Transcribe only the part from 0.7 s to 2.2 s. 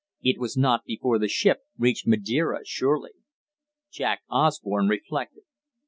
before the ship reached